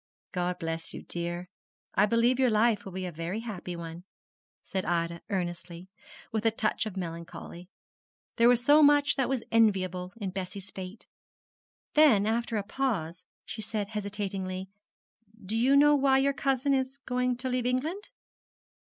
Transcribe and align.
_''God 0.31 0.57
bless 0.57 0.95
you, 0.95 1.03
dear. 1.03 1.47
I 1.93 2.07
believe 2.07 2.39
your 2.39 2.49
life 2.49 2.85
will 2.85 2.91
be 2.91 3.05
a 3.05 3.11
very 3.11 3.41
happy 3.41 3.75
one,' 3.75 4.03
said 4.63 4.83
Ida, 4.83 5.21
earnestly, 5.29 5.77
and 5.79 5.87
with 6.33 6.43
a 6.43 6.49
touch 6.49 6.87
of 6.87 6.97
melancholy. 6.97 7.69
There 8.37 8.49
was 8.49 8.65
so 8.65 8.81
much 8.81 9.15
that 9.15 9.29
was 9.29 9.43
enviable 9.51 10.13
in 10.17 10.31
Bessie's 10.31 10.71
fate. 10.71 11.05
Then, 11.93 12.25
after 12.25 12.57
a 12.57 12.63
pause, 12.63 13.23
she 13.45 13.61
said 13.61 13.89
hesitatingly, 13.89 14.69
'Do 15.45 15.55
you 15.55 15.75
know 15.75 15.93
why 15.93 16.17
your 16.17 16.33
cousin 16.33 16.73
is 16.73 16.97
going 17.05 17.37
to 17.37 17.47
leave 17.49 17.67
England?' 17.67 18.09